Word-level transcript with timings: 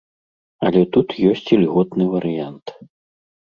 Але 0.69 0.81
тут 0.97 1.13
ёсць 1.33 1.45
ільготны 1.59 2.11
варыянт. 2.17 2.67